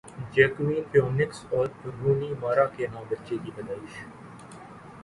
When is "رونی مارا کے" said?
1.97-2.83